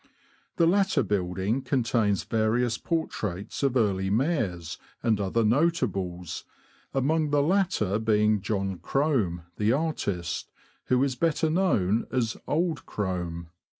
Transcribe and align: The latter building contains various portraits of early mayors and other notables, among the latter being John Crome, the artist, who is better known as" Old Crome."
The 0.55 0.65
latter 0.65 1.03
building 1.03 1.61
contains 1.61 2.23
various 2.23 2.79
portraits 2.79 3.61
of 3.61 3.77
early 3.77 4.09
mayors 4.09 4.79
and 5.03 5.21
other 5.21 5.43
notables, 5.43 6.43
among 6.91 7.29
the 7.29 7.43
latter 7.43 7.99
being 7.99 8.41
John 8.41 8.79
Crome, 8.79 9.43
the 9.57 9.73
artist, 9.73 10.49
who 10.85 11.03
is 11.03 11.13
better 11.15 11.51
known 11.51 12.07
as" 12.11 12.35
Old 12.47 12.83
Crome." 12.87 13.49